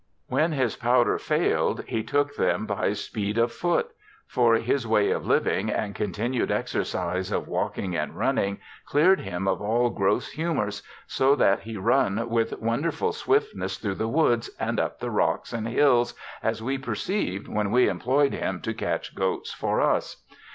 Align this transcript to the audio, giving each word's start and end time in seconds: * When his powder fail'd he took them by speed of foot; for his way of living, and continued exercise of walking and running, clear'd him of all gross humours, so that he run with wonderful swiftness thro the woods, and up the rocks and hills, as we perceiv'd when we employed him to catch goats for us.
* 0.17 0.27
When 0.35 0.53
his 0.53 0.75
powder 0.75 1.19
fail'd 1.19 1.83
he 1.87 2.01
took 2.01 2.35
them 2.35 2.65
by 2.65 2.93
speed 2.93 3.37
of 3.37 3.51
foot; 3.51 3.91
for 4.25 4.55
his 4.55 4.87
way 4.87 5.11
of 5.11 5.27
living, 5.27 5.69
and 5.69 5.93
continued 5.93 6.49
exercise 6.49 7.31
of 7.31 7.47
walking 7.47 7.95
and 7.95 8.17
running, 8.17 8.57
clear'd 8.83 9.19
him 9.19 9.47
of 9.47 9.61
all 9.61 9.91
gross 9.91 10.29
humours, 10.31 10.81
so 11.05 11.35
that 11.35 11.59
he 11.59 11.77
run 11.77 12.31
with 12.31 12.59
wonderful 12.59 13.13
swiftness 13.13 13.77
thro 13.77 13.93
the 13.93 14.07
woods, 14.07 14.49
and 14.59 14.79
up 14.79 14.99
the 14.99 15.11
rocks 15.11 15.53
and 15.53 15.67
hills, 15.67 16.15
as 16.41 16.63
we 16.63 16.79
perceiv'd 16.79 17.47
when 17.47 17.69
we 17.69 17.87
employed 17.87 18.33
him 18.33 18.59
to 18.61 18.73
catch 18.73 19.13
goats 19.15 19.53
for 19.53 19.81
us. 19.81 20.25